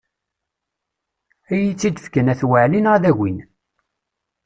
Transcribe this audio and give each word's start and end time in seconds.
Ad 1.51 1.57
iyi-tt-id-fken 1.59 2.31
At 2.31 2.41
Waɛli 2.49 2.79
neɣ 2.81 2.93
ad 2.95 3.05
agin. 3.09 3.37